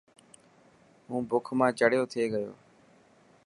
[1.07, 2.51] هون بک مان چڙيو ٿي گيو.